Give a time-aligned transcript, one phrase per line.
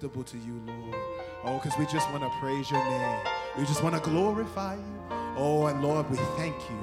[0.00, 0.94] acceptable to you, Lord.
[1.44, 3.18] Oh, because we just want to praise your name.
[3.58, 5.16] We just want to glorify you.
[5.36, 6.78] Oh, and Lord, we thank you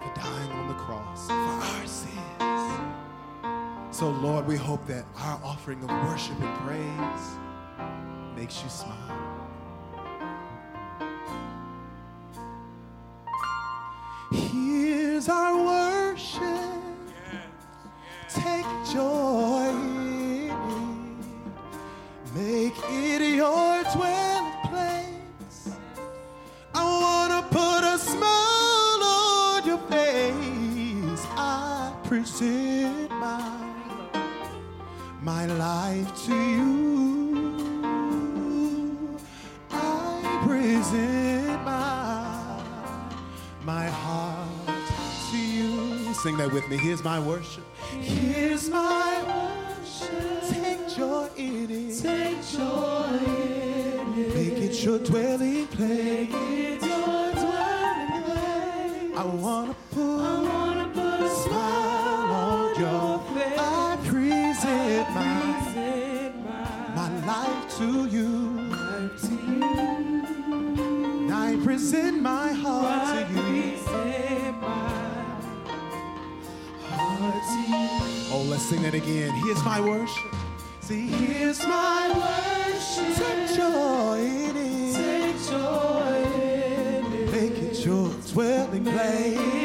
[0.00, 2.16] for dying on the cross for our sins.
[3.96, 7.36] So, Lord, we hope that our offering of worship and praise
[8.36, 8.96] makes you smile.
[14.32, 16.42] Here's our worship.
[18.28, 19.35] Take joy
[32.36, 33.72] I present my,
[35.22, 37.86] my life to you.
[39.70, 42.60] I present my,
[43.64, 44.48] my heart
[45.30, 46.12] to you.
[46.12, 46.76] Sing that with me.
[46.76, 47.64] Here's my worship.
[48.00, 49.22] Here's my
[49.80, 50.42] worship.
[50.50, 52.02] Take joy in it.
[52.02, 54.34] Take joy in it.
[54.34, 56.28] Make it your dwelling place.
[56.30, 59.16] It's your dwelling place.
[59.16, 59.85] I wanna I
[67.78, 68.26] to you.
[68.70, 69.62] life to you.
[71.30, 73.72] I present my heart to you.
[73.72, 74.88] present my
[76.88, 78.32] heart to you.
[78.32, 79.30] Oh, let's sing that again.
[79.44, 80.34] Here's my worship.
[80.80, 83.14] See, here's my worship.
[83.14, 84.94] Take joy in it.
[84.94, 87.30] Take joy in it.
[87.30, 89.55] Make it your dwelling place.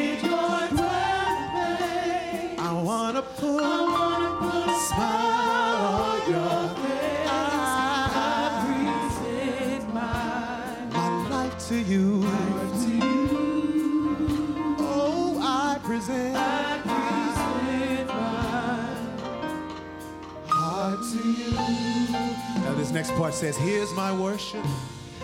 [23.02, 24.64] Next part says, here's my worship.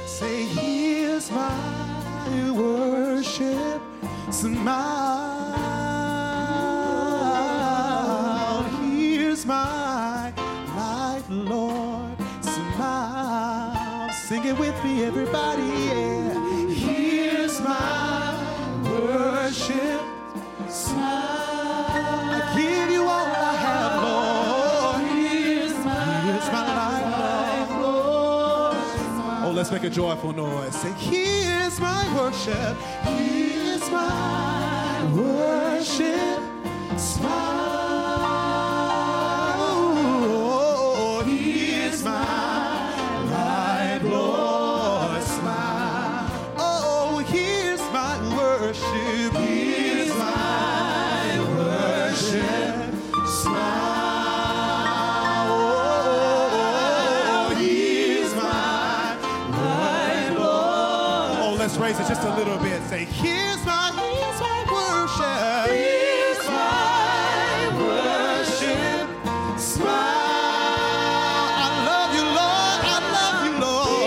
[0.04, 3.80] Say, here's my worship.
[4.32, 4.64] Smile.
[8.82, 10.32] Here's my
[10.74, 12.16] life, Lord.
[12.40, 14.10] Smile.
[14.12, 15.62] Sing it with me, everybody.
[15.62, 16.66] Yeah.
[16.70, 18.34] Here's my
[18.90, 20.07] worship.
[29.70, 30.74] Let's make a joyful noise.
[30.74, 32.74] Say, here's my worship.
[33.02, 36.40] Here's my worship.
[36.98, 37.28] Smile.
[39.60, 45.22] Oh, here's my life, Lord.
[45.22, 46.30] Smile.
[46.56, 49.47] Oh, here's my worship.
[61.88, 62.82] Raise it just a little bit.
[62.82, 65.70] Say, here's my, here's my worship.
[65.74, 69.08] Here's my worship.
[69.58, 69.88] Smile.
[71.56, 72.80] I love you, Lord.
[72.84, 74.04] I love you, Lord.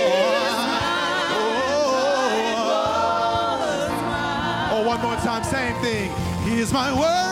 [4.73, 6.11] Oh, one more time, same thing.
[6.43, 7.30] Here's my worship.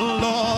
[0.00, 0.49] Lord.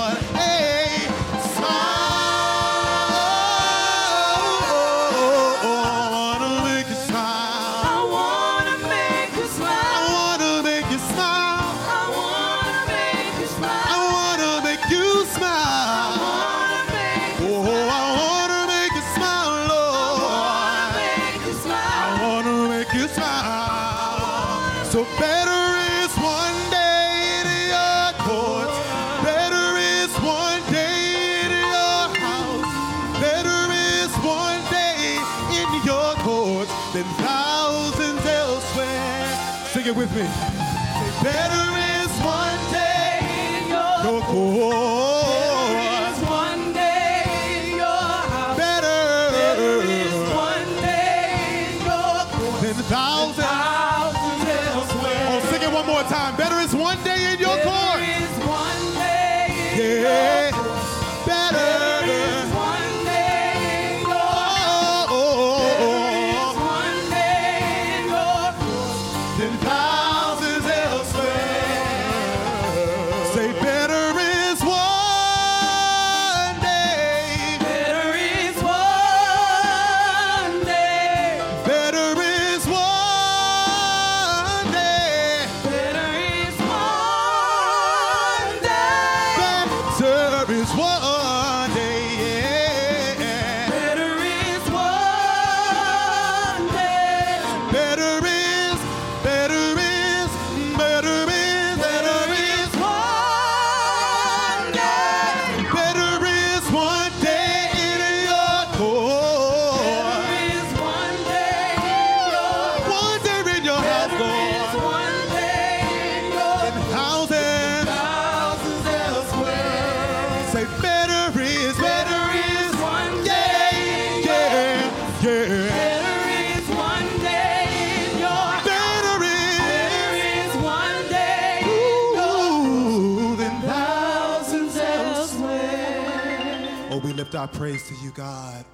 [137.33, 138.65] lift our praise to you, God.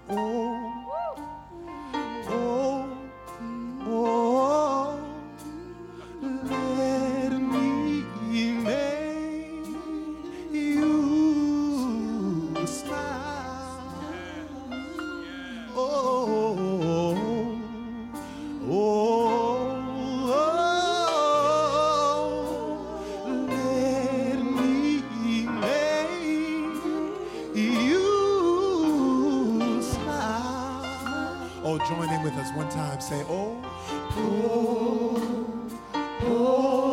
[31.70, 32.98] Oh, join in with us one time.
[32.98, 33.54] Say, oh,
[34.16, 35.70] oh,
[36.22, 36.87] oh.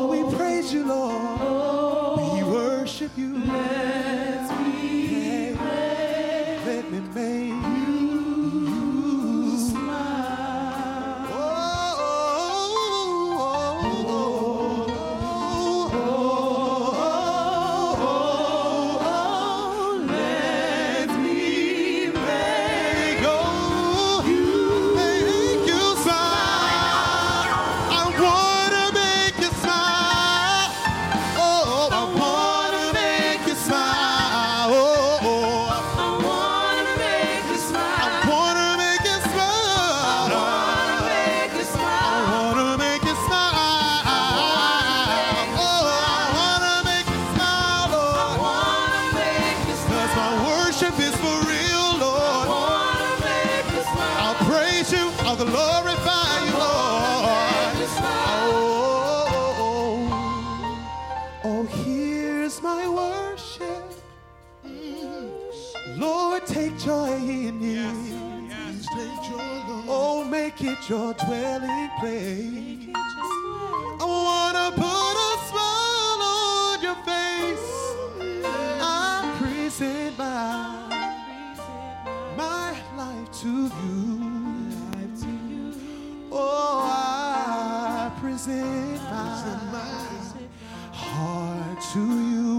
[55.38, 57.75] I'll glorify you, Lord.
[58.24, 60.88] Oh oh oh, oh,
[61.44, 63.84] oh, oh, here's my worship.
[65.98, 67.84] Lord, take joy in me.
[69.89, 72.94] Oh, make it your dwelling place.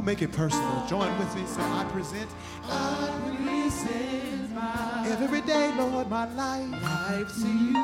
[0.06, 0.86] make it personal.
[0.86, 1.44] Join with me.
[1.46, 2.30] Say, I present,
[2.62, 3.10] I
[3.44, 7.76] present my every day, Lord, my life, life to you.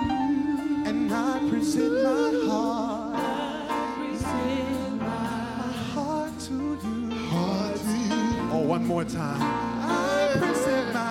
[0.86, 3.16] And I present my heart.
[3.16, 7.10] I present my, my heart to you.
[7.26, 8.50] Heart to you.
[8.52, 9.42] Oh, one more time.
[9.42, 11.08] I present my.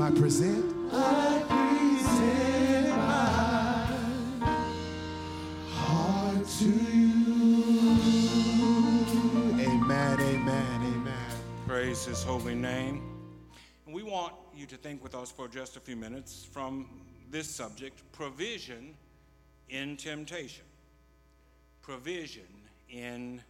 [0.00, 0.67] I present
[11.98, 13.02] praise his holy name.
[13.84, 16.86] And we want you to think with us for just a few minutes from
[17.28, 18.94] this subject provision
[19.68, 20.64] in temptation.
[21.82, 22.46] Provision
[22.88, 23.42] in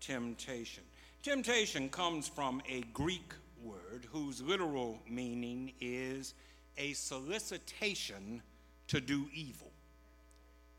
[0.00, 0.82] temptation.
[1.22, 6.34] Temptation comes from a Greek word whose literal meaning is
[6.76, 8.42] a solicitation
[8.88, 9.72] to do evil,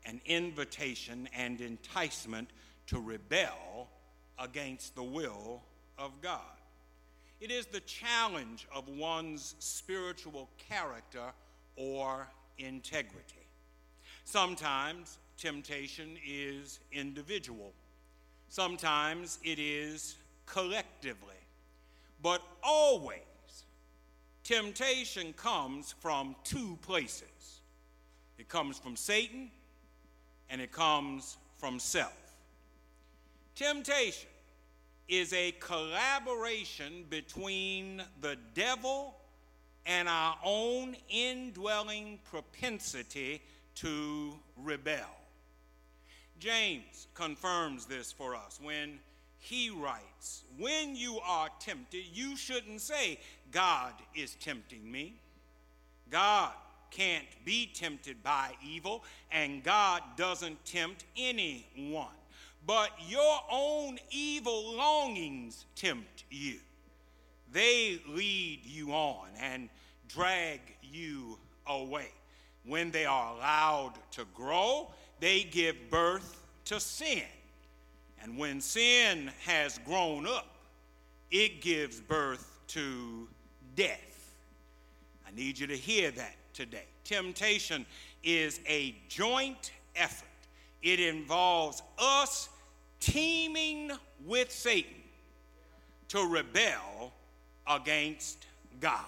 [0.06, 2.50] an invitation and enticement
[2.86, 3.88] to rebel
[4.38, 5.62] against the will
[5.98, 6.40] of God
[7.44, 11.30] it is the challenge of one's spiritual character
[11.76, 13.46] or integrity.
[14.24, 17.74] Sometimes temptation is individual,
[18.48, 21.36] sometimes it is collectively,
[22.22, 23.18] but always
[24.42, 27.60] temptation comes from two places
[28.38, 29.50] it comes from Satan
[30.48, 32.12] and it comes from self.
[33.54, 34.30] Temptation
[35.08, 39.14] is a collaboration between the devil
[39.86, 43.42] and our own indwelling propensity
[43.74, 44.32] to
[44.62, 45.18] rebel.
[46.38, 48.98] James confirms this for us when
[49.38, 53.18] he writes, When you are tempted, you shouldn't say,
[53.50, 55.14] God is tempting me.
[56.10, 56.52] God
[56.90, 62.06] can't be tempted by evil, and God doesn't tempt anyone.
[62.66, 66.58] But your own evil longings tempt you.
[67.52, 69.68] They lead you on and
[70.08, 72.08] drag you away.
[72.64, 74.90] When they are allowed to grow,
[75.20, 77.22] they give birth to sin.
[78.22, 80.46] And when sin has grown up,
[81.30, 83.28] it gives birth to
[83.76, 84.34] death.
[85.28, 86.86] I need you to hear that today.
[87.04, 87.84] Temptation
[88.22, 90.26] is a joint effort,
[90.82, 92.48] it involves us
[93.04, 93.92] teaming
[94.24, 95.02] with Satan
[96.08, 97.12] to rebel
[97.66, 98.46] against
[98.80, 99.04] God.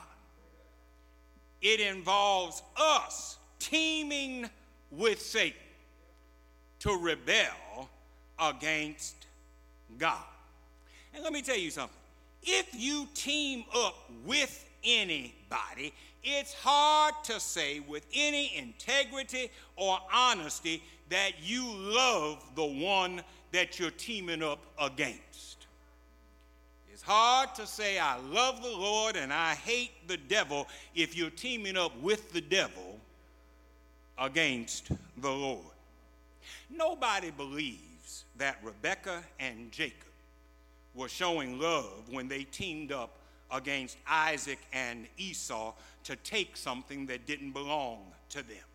[1.62, 4.50] It involves us teaming
[4.90, 5.58] with Satan
[6.80, 7.88] to rebel
[8.38, 9.16] against
[9.98, 10.24] God.
[11.14, 11.96] And let me tell you something.
[12.42, 20.82] If you team up with anybody, it's hard to say with any integrity or honesty
[21.08, 23.22] that you love the one
[23.56, 25.66] that you're teaming up against.
[26.92, 31.30] It's hard to say, I love the Lord and I hate the devil if you're
[31.30, 33.00] teaming up with the devil
[34.18, 34.90] against
[35.22, 35.64] the Lord.
[36.68, 40.12] Nobody believes that Rebecca and Jacob
[40.94, 43.16] were showing love when they teamed up
[43.50, 45.72] against Isaac and Esau
[46.04, 48.66] to take something that didn't belong to them.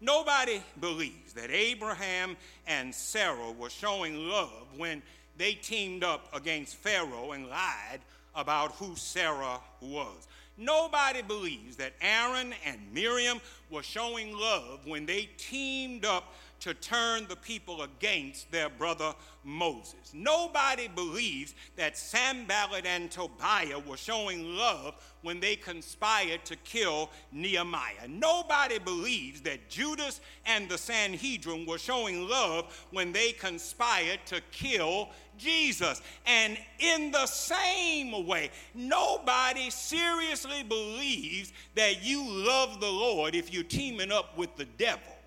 [0.00, 2.36] Nobody believes that Abraham
[2.66, 5.02] and Sarah were showing love when
[5.36, 8.00] they teamed up against Pharaoh and lied
[8.34, 10.28] about who Sarah was.
[10.56, 13.40] Nobody believes that Aaron and Miriam
[13.70, 20.12] were showing love when they teamed up to turn the people against their brother Moses.
[20.12, 28.08] Nobody believes that Sanballat and Tobiah were showing love when they conspired to kill Nehemiah.
[28.08, 35.08] Nobody believes that Judas and the Sanhedrin were showing love when they conspired to kill
[35.38, 36.02] Jesus.
[36.26, 43.62] And in the same way, nobody seriously believes that you love the Lord if you're
[43.62, 45.17] teaming up with the devil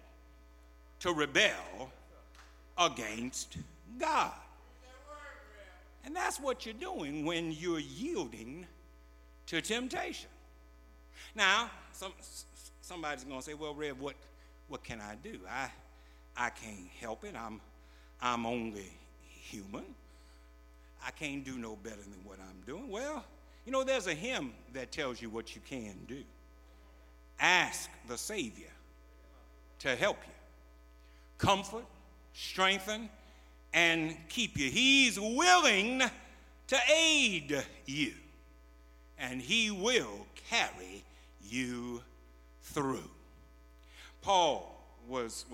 [1.01, 1.91] to rebel
[2.77, 3.57] against
[3.99, 4.33] God.
[6.03, 8.65] And that's what you're doing when you're yielding
[9.47, 10.29] to temptation.
[11.35, 12.13] Now, some,
[12.81, 14.15] somebody's going to say, well, Rev, what,
[14.67, 15.39] what can I do?
[15.49, 15.69] I,
[16.35, 17.35] I can't help it.
[17.35, 17.61] I'm,
[18.21, 18.91] I'm only
[19.29, 19.83] human.
[21.05, 22.89] I can't do no better than what I'm doing.
[22.89, 23.23] Well,
[23.65, 26.23] you know, there's a hymn that tells you what you can do.
[27.39, 28.71] Ask the Savior
[29.79, 30.33] to help you,
[31.41, 31.85] comfort,
[32.33, 33.09] strengthen,
[33.73, 34.69] and keep you.
[34.69, 36.03] He's willing
[36.67, 38.13] to aid you,
[39.17, 41.03] and He will carry
[41.43, 42.01] you
[42.61, 43.09] through.
[44.21, 45.45] Paul was,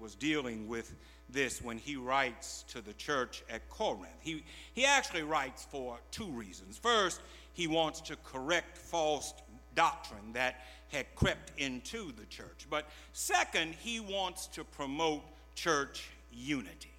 [0.00, 0.92] was dealing with
[1.28, 4.08] this when he writes to the church at Corinth.
[4.20, 4.42] He,
[4.74, 6.76] he actually writes for two reasons.
[6.76, 7.20] First,
[7.52, 9.32] he wants to correct false
[9.76, 10.56] doctrine that
[10.90, 12.66] had crept into the church.
[12.68, 15.22] But second, he wants to promote
[15.54, 16.90] church unity.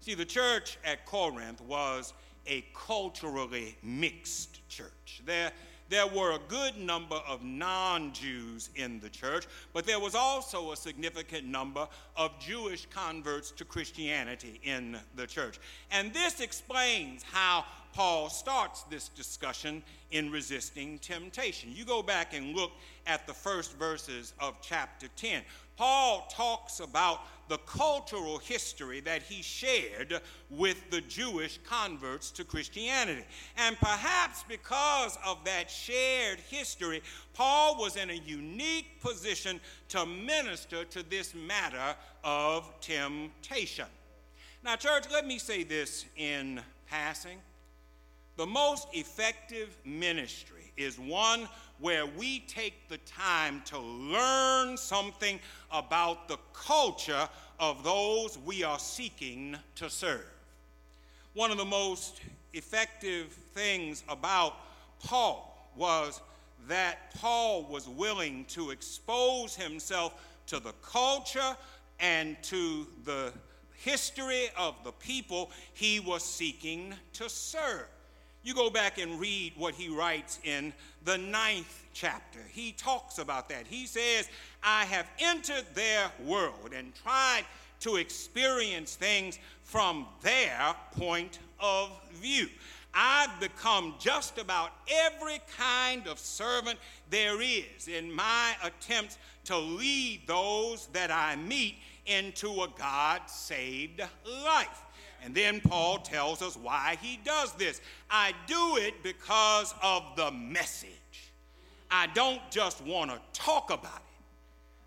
[0.00, 2.12] See, the church at Corinth was
[2.46, 5.22] a culturally mixed church.
[5.24, 5.50] There,
[5.88, 10.72] there were a good number of non Jews in the church, but there was also
[10.72, 15.58] a significant number of Jewish converts to Christianity in the church.
[15.90, 21.70] And this explains how Paul starts this discussion in resisting temptation.
[21.72, 22.72] You go back and look
[23.06, 25.42] at the first verses of chapter 10.
[25.76, 30.20] Paul talks about the cultural history that he shared
[30.50, 33.24] with the Jewish converts to Christianity.
[33.56, 37.00] And perhaps because of that shared history,
[37.32, 39.60] Paul was in a unique position
[39.90, 43.86] to minister to this matter of temptation.
[44.64, 46.60] Now, church, let me say this in
[46.90, 47.38] passing.
[48.36, 51.48] The most effective ministry is one
[51.78, 55.38] where we take the time to learn something
[55.70, 57.28] about the culture
[57.60, 60.26] of those we are seeking to serve.
[61.34, 62.20] One of the most
[62.52, 64.54] effective things about
[65.00, 66.20] Paul was
[66.68, 70.14] that Paul was willing to expose himself
[70.46, 71.56] to the culture
[72.00, 73.32] and to the
[73.74, 77.86] history of the people he was seeking to serve.
[78.44, 80.74] You go back and read what he writes in
[81.04, 82.40] the ninth chapter.
[82.52, 83.66] He talks about that.
[83.66, 84.28] He says,
[84.62, 87.44] I have entered their world and tried
[87.80, 92.48] to experience things from their point of view.
[92.92, 100.20] I've become just about every kind of servant there is in my attempts to lead
[100.26, 104.02] those that I meet into a God saved
[104.44, 104.83] life.
[105.24, 107.80] And then Paul tells us why he does this.
[108.10, 110.90] I do it because of the message.
[111.90, 114.22] I don't just want to talk about it,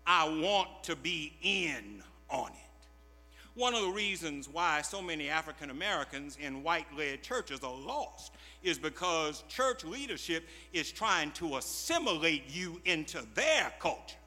[0.06, 2.68] I want to be in on it.
[3.54, 8.32] One of the reasons why so many African Americans in white led churches are lost
[8.62, 14.17] is because church leadership is trying to assimilate you into their culture.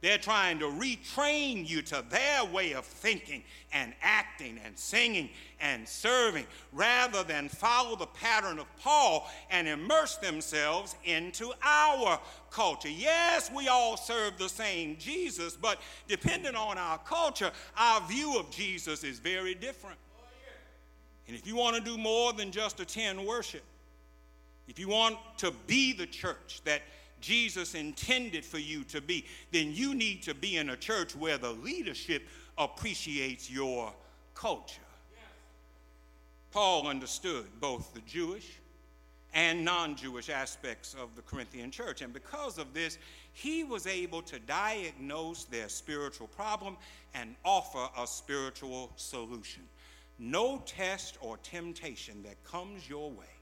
[0.00, 5.88] They're trying to retrain you to their way of thinking and acting and singing and
[5.88, 12.20] serving rather than follow the pattern of Paul and immerse themselves into our
[12.52, 12.88] culture.
[12.88, 18.50] Yes, we all serve the same Jesus, but depending on our culture, our view of
[18.50, 19.98] Jesus is very different.
[21.26, 23.62] And if you want to do more than just attend worship,
[24.68, 26.82] if you want to be the church that
[27.20, 31.38] Jesus intended for you to be, then you need to be in a church where
[31.38, 32.22] the leadership
[32.56, 33.92] appreciates your
[34.34, 34.82] culture.
[36.50, 38.58] Paul understood both the Jewish
[39.34, 42.00] and non Jewish aspects of the Corinthian church.
[42.00, 42.98] And because of this,
[43.32, 46.76] he was able to diagnose their spiritual problem
[47.14, 49.62] and offer a spiritual solution.
[50.18, 53.37] No test or temptation that comes your way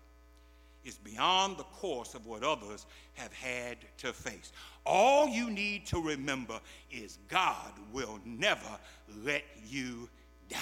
[0.86, 4.52] is beyond the course of what others have had to face.
[4.84, 8.78] All you need to remember is God will never
[9.24, 10.08] let you
[10.48, 10.60] down.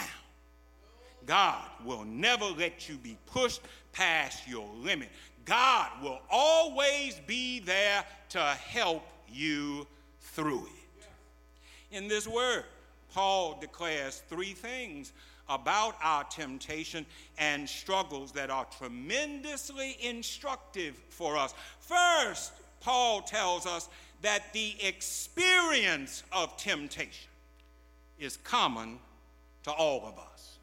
[1.26, 3.60] God will never let you be pushed
[3.92, 5.10] past your limit.
[5.44, 9.87] God will always be there to help you
[10.20, 11.06] through it.
[11.96, 12.64] In this word,
[13.12, 15.12] Paul declares three things
[15.48, 17.04] about our temptation
[17.38, 21.54] and struggles that are tremendously instructive for us.
[21.80, 23.88] First, Paul tells us
[24.22, 27.30] that the experience of temptation
[28.18, 28.98] is common
[29.64, 30.59] to all of us.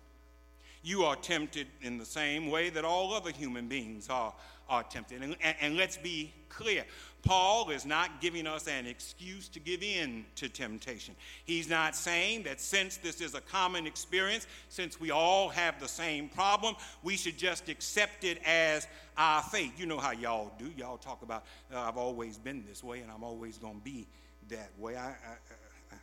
[0.84, 4.34] You are tempted in the same way that all other human beings are,
[4.68, 5.22] are tempted.
[5.22, 6.86] And, and, and let's be clear
[7.24, 11.16] Paul is not giving us an excuse to give in to temptation.
[11.46, 15.88] He's not saying that since this is a common experience, since we all have the
[15.88, 19.74] same problem, we should just accept it as our fate.
[19.78, 20.72] You know how y'all do.
[20.76, 24.08] Y'all talk about, uh, I've always been this way and I'm always going to be
[24.50, 24.96] that way.
[24.96, 25.96] I, I, I,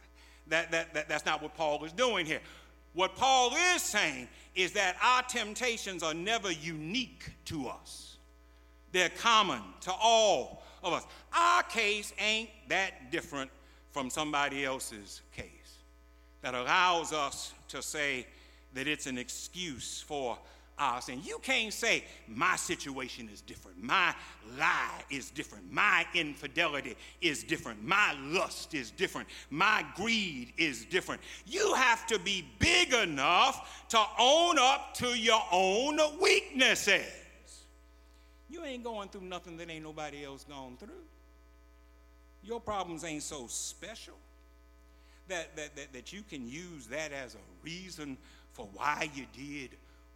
[0.48, 2.40] that, that, that, that's not what Paul is doing here.
[2.94, 8.16] What Paul is saying is that our temptations are never unique to us,
[8.92, 11.06] they're common to all of us.
[11.32, 13.50] Our case ain't that different
[13.90, 15.78] from somebody else's case
[16.42, 18.26] that allows us to say
[18.74, 20.38] that it's an excuse for
[20.78, 21.20] our sin.
[21.24, 24.14] You can't say, my situation is different, my
[24.58, 31.20] lie is different, my infidelity is different, my lust is different, my greed is different.
[31.46, 37.06] You have to be big enough to own up to your own weaknesses.
[38.50, 41.04] You ain't going through nothing that ain't nobody else gone through.
[42.42, 44.14] Your problems ain't so special
[45.28, 48.16] that, that, that, that you can use that as a reason
[48.52, 49.70] for why you did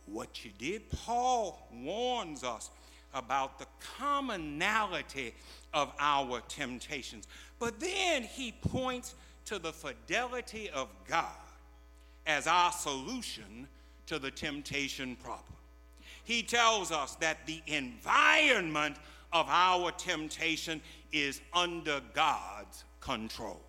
[0.07, 0.91] what you did.
[0.91, 2.71] Paul warns us
[3.15, 3.67] about the
[3.99, 5.35] commonality
[5.75, 7.27] of our temptations.
[7.59, 9.15] But then he points
[9.47, 11.27] to the fidelity of God
[12.27, 13.69] as our solution
[14.07, 15.45] to the temptation problem
[16.25, 18.97] he tells us that the environment
[19.33, 20.81] of our temptation
[21.13, 23.61] is under God's control.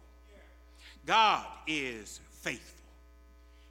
[1.05, 2.83] God is faithful.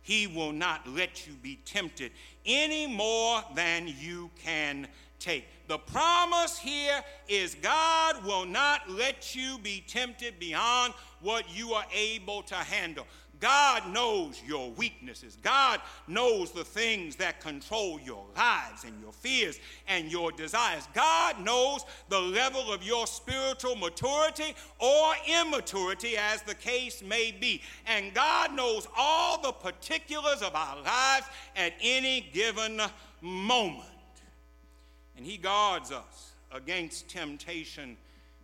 [0.02, 2.10] He will not let you be tempted
[2.44, 4.88] any more than you can
[5.20, 5.46] take.
[5.68, 11.86] The promise here is God will not let you be tempted beyond what you are
[11.94, 13.06] able to handle.
[13.42, 15.36] God knows your weaknesses.
[15.42, 20.86] God knows the things that control your lives and your fears and your desires.
[20.94, 27.60] God knows the level of your spiritual maturity or immaturity, as the case may be.
[27.88, 31.26] And God knows all the particulars of our lives
[31.56, 32.80] at any given
[33.20, 33.88] moment.
[35.16, 37.96] And He guards us against temptation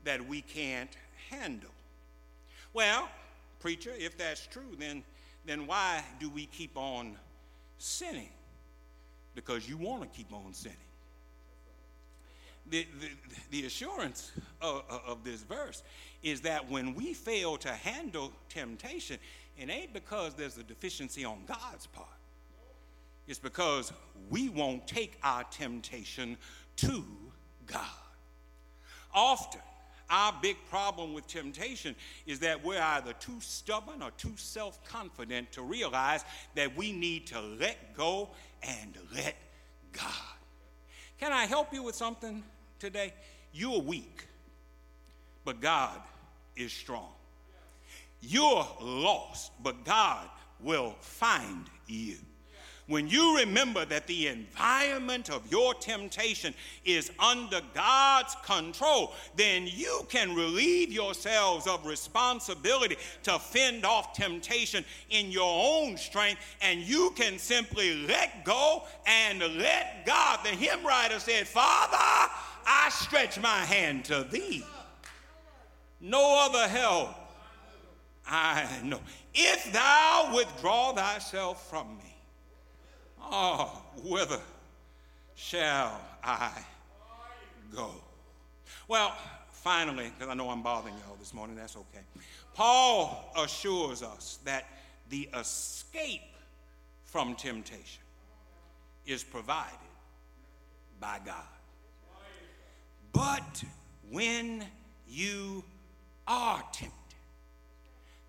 [0.02, 0.96] that we can't
[1.30, 1.70] handle.
[2.72, 3.08] Well,
[3.58, 5.02] preacher, if that's true, then,
[5.46, 7.16] then why do we keep on
[7.78, 8.30] sinning?
[9.34, 10.76] Because you want to keep on sinning.
[12.70, 13.08] The, the,
[13.50, 15.82] the assurance of, of this verse
[16.22, 19.18] is that when we fail to handle temptation,
[19.56, 22.08] it ain't because there's a deficiency on God's part.
[23.26, 23.92] It's because
[24.30, 26.36] we won't take our temptation
[26.76, 27.04] to
[27.66, 27.84] God.
[29.14, 29.60] Often,
[30.10, 31.94] our big problem with temptation
[32.26, 37.26] is that we're either too stubborn or too self confident to realize that we need
[37.28, 38.30] to let go
[38.62, 39.36] and let
[39.92, 40.04] God.
[41.18, 42.42] Can I help you with something
[42.78, 43.12] today?
[43.52, 44.26] You're weak,
[45.44, 46.00] but God
[46.56, 47.10] is strong.
[48.20, 50.28] You're lost, but God
[50.60, 52.16] will find you
[52.88, 60.06] when you remember that the environment of your temptation is under God's control, then you
[60.08, 67.12] can relieve yourselves of responsibility to fend off temptation in your own strength, and you
[67.14, 70.40] can simply let go and let God.
[70.42, 71.96] The hymn writer said, Father,
[72.66, 74.64] I stretch my hand to thee.
[76.00, 77.14] No other help
[78.30, 79.00] I know.
[79.34, 82.17] If thou withdraw thyself from me,
[83.30, 84.40] Oh, whither
[85.34, 86.50] shall I
[87.74, 87.90] go?
[88.88, 89.14] Well,
[89.50, 92.04] finally, because I know I'm bothering y'all this morning, that's okay.
[92.54, 94.64] Paul assures us that
[95.10, 96.22] the escape
[97.04, 98.02] from temptation
[99.06, 99.78] is provided
[101.00, 101.34] by God.
[103.12, 103.62] But
[104.10, 104.64] when
[105.08, 105.62] you
[106.26, 106.92] are tempted,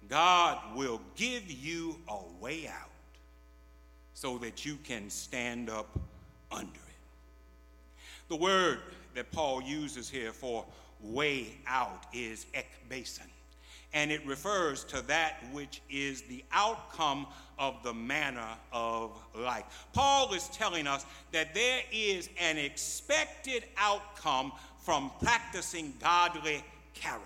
[0.10, 2.90] God will give you a way out
[4.20, 5.98] so that you can stand up
[6.52, 7.98] under it.
[8.28, 8.80] The word
[9.16, 10.66] that Paul uses here for
[11.02, 13.30] way out is ekbasin,
[13.94, 17.28] and it refers to that which is the outcome
[17.58, 19.88] of the manner of life.
[19.94, 24.52] Paul is telling us that there is an expected outcome
[24.82, 26.62] from practicing godly
[26.94, 27.26] character.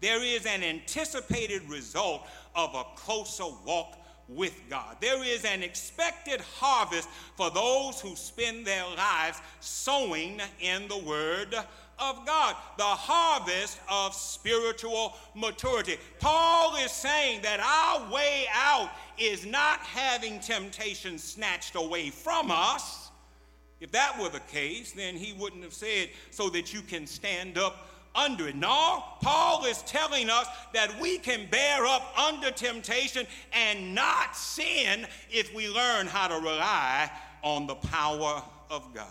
[0.00, 3.97] There is an anticipated result of a closer walk
[4.28, 4.96] with God.
[5.00, 11.54] There is an expected harvest for those who spend their lives sowing in the Word
[11.98, 15.96] of God, the harvest of spiritual maturity.
[16.20, 23.10] Paul is saying that our way out is not having temptation snatched away from us.
[23.80, 27.58] If that were the case, then he wouldn't have said, so that you can stand
[27.58, 28.56] up under it.
[28.56, 35.06] No, Paul is telling us that we can bear up under temptation and not sin
[35.30, 37.10] if we learn how to rely
[37.42, 39.06] on the power of God.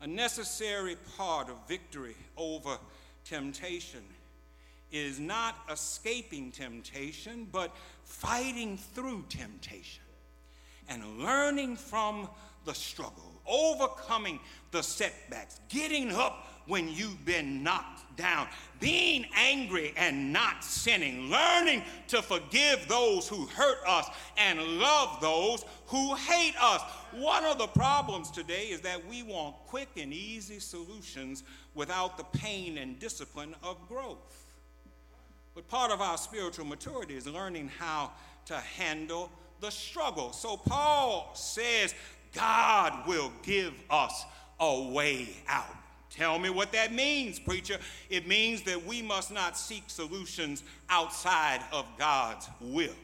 [0.00, 2.78] A necessary part of victory over
[3.24, 4.02] temptation
[4.92, 10.02] is not escaping temptation, but fighting through temptation
[10.88, 12.28] and learning from
[12.64, 14.38] the struggle, overcoming
[14.70, 18.48] the setbacks, getting up when you've been knocked down,
[18.80, 25.64] being angry and not sinning, learning to forgive those who hurt us and love those
[25.86, 26.82] who hate us.
[27.12, 32.24] One of the problems today is that we want quick and easy solutions without the
[32.24, 34.44] pain and discipline of growth.
[35.54, 38.12] But part of our spiritual maturity is learning how
[38.46, 40.32] to handle the struggle.
[40.32, 41.94] So Paul says,
[42.34, 44.24] God will give us
[44.60, 45.64] a way out.
[46.16, 47.78] Tell me what that means, preacher.
[48.08, 52.94] It means that we must not seek solutions outside of God's will.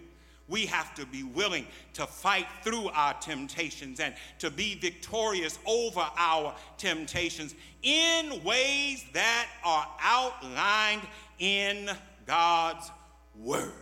[0.48, 6.04] We have to be willing to fight through our temptations and to be victorious over
[6.16, 11.02] our temptations in ways that are outlined
[11.38, 11.90] in
[12.26, 12.90] God's
[13.38, 13.72] Word.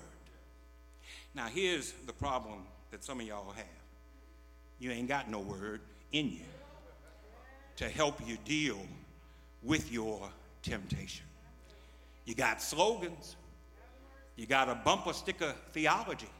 [1.35, 3.64] Now, here's the problem that some of y'all have
[4.79, 5.81] you ain't got no Word
[6.12, 6.45] in you
[7.77, 8.79] to help you deal
[9.62, 10.29] with your
[10.62, 11.27] temptation.
[12.25, 13.37] You got slogans,
[14.37, 16.31] you got a bumper sticker theology,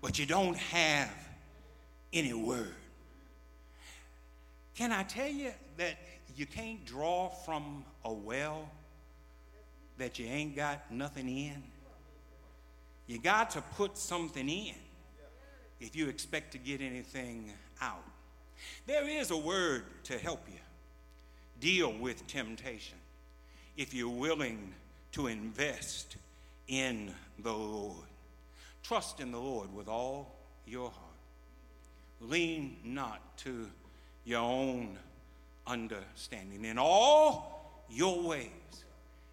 [0.00, 1.10] but you don't have
[2.12, 2.74] any word.
[4.74, 5.96] Can I tell you that
[6.36, 8.68] you can't draw from a well
[9.98, 11.62] that you ain't got nothing in?
[13.06, 14.74] You got to put something in
[15.80, 18.04] if you expect to get anything out.
[18.86, 20.58] There is a word to help you
[21.62, 22.98] deal with temptation
[23.76, 24.74] if you're willing
[25.12, 26.16] to invest
[26.66, 28.04] in the Lord.
[28.82, 30.34] Trust in the Lord with all
[30.66, 30.98] your heart.
[32.20, 33.68] Lean not to
[34.24, 34.98] your own
[35.66, 36.64] understanding.
[36.64, 38.48] In all your ways,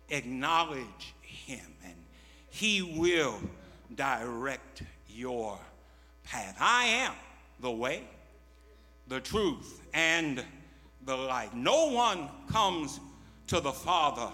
[0.10, 1.96] acknowledge Him, and
[2.52, 3.40] He will
[3.96, 5.58] direct your
[6.24, 6.58] path.
[6.60, 7.14] I am
[7.60, 8.04] the way,
[9.08, 10.44] the truth, and
[11.16, 11.54] the.
[11.54, 13.00] No one comes
[13.48, 14.30] to the Father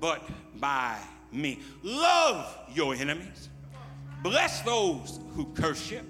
[0.00, 0.22] but
[0.60, 0.98] by
[1.32, 1.60] me.
[1.82, 3.48] Love your enemies.
[4.22, 6.00] Bless those who curse you.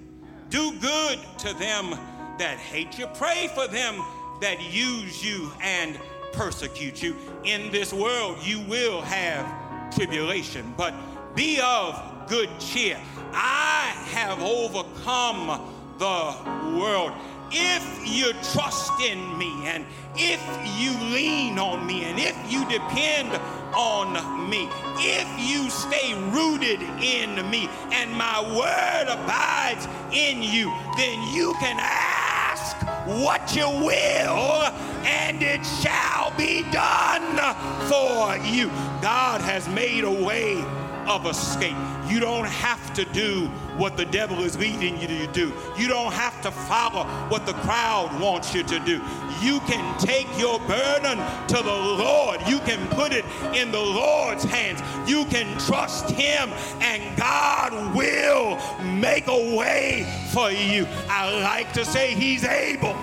[0.49, 1.91] Do good to them
[2.37, 3.07] that hate you.
[3.07, 4.03] Pray for them
[4.41, 5.99] that use you and
[6.31, 7.15] persecute you.
[7.43, 10.93] In this world, you will have tribulation, but
[11.35, 12.97] be of good cheer.
[13.31, 17.11] I have overcome the world.
[17.51, 19.85] If you trust in me and
[20.15, 20.41] if
[20.79, 23.31] you lean on me and if you depend
[23.75, 31.33] on me, if you stay rooted in me and my word abides in you, then
[31.33, 34.69] you can ask what you will
[35.05, 37.55] and it shall be done
[37.89, 38.67] for you.
[39.01, 40.63] God has made a way
[41.09, 41.75] of escape.
[42.07, 45.53] You don't have to do what the devil is leading you to do.
[45.77, 49.01] You don't have to follow what the crowd wants you to do.
[49.41, 51.17] You can take your burden
[51.47, 52.41] to the Lord.
[52.47, 54.81] You can put it in the Lord's hands.
[55.09, 60.87] You can trust Him, and God will make a way for you.
[61.09, 62.95] I like to say He's able.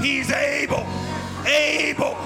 [0.00, 0.86] He's able.
[1.44, 2.16] Able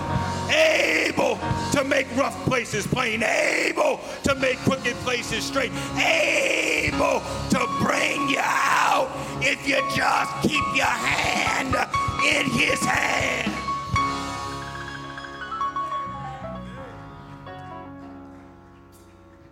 [0.50, 1.38] able
[1.72, 8.40] to make rough places plain, able to make crooked places straight, able to bring you
[8.40, 9.10] out
[9.42, 11.74] if you just keep your hand
[12.24, 13.52] in his hand.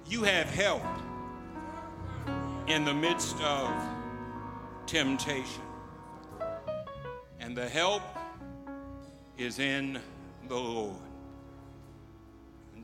[0.06, 0.82] You have help
[2.66, 3.70] in the midst of
[4.86, 5.62] temptation.
[7.40, 8.02] And the help
[9.36, 10.00] is in
[10.48, 10.96] the Lord.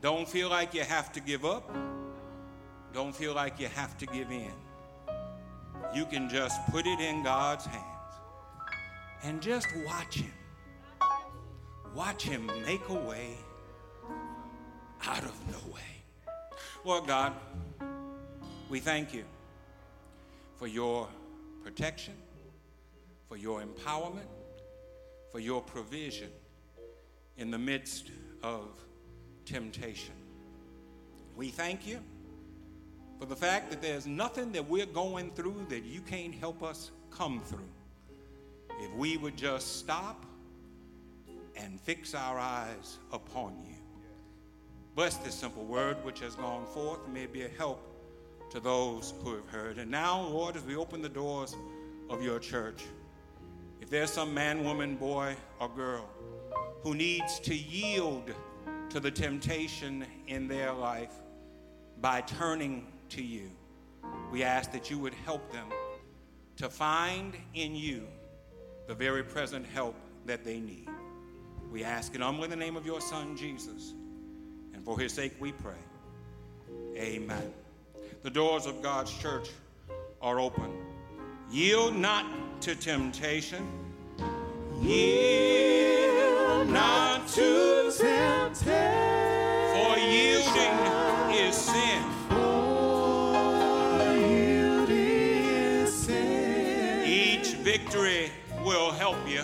[0.01, 1.73] Don't feel like you have to give up.
[2.93, 4.51] Don't feel like you have to give in.
[5.93, 8.13] You can just put it in God's hands
[9.23, 10.33] and just watch Him.
[11.95, 13.35] Watch Him make a way
[15.05, 15.81] out of no way.
[16.83, 17.33] Lord God,
[18.69, 19.23] we thank you
[20.55, 21.07] for your
[21.63, 22.13] protection,
[23.27, 24.29] for your empowerment,
[25.31, 26.29] for your provision
[27.37, 28.11] in the midst
[28.43, 28.67] of
[29.45, 30.13] temptation.
[31.35, 31.99] We thank you
[33.19, 36.91] for the fact that there's nothing that we're going through that you can't help us
[37.09, 37.59] come through.
[38.79, 40.25] If we would just stop
[41.55, 43.75] and fix our eyes upon you.
[44.95, 47.87] Bless this simple word which has gone forth may be a help
[48.49, 49.77] to those who have heard.
[49.77, 51.55] And now, Lord, as we open the doors
[52.09, 52.83] of your church,
[53.79, 56.09] if there's some man, woman, boy, or girl
[56.83, 58.33] who needs to yield
[58.89, 61.13] to the temptation in their life
[62.01, 63.49] by turning to you.
[64.31, 65.67] We ask that you would help them
[66.57, 68.07] to find in you
[68.87, 70.89] the very present help that they need.
[71.71, 73.93] We ask it humbly in the name of your Son, Jesus.
[74.73, 75.73] And for his sake we pray.
[76.95, 77.53] Amen.
[78.23, 79.49] The doors of God's church
[80.21, 80.71] are open.
[81.49, 82.25] Yield not
[82.61, 83.67] to temptation.
[84.81, 85.70] Yield
[86.71, 88.65] not to temptation.
[89.73, 90.77] For yielding
[91.35, 92.03] is sin.
[92.29, 97.03] For yielding is sin.
[97.05, 98.31] Each victory
[98.63, 99.43] will help you.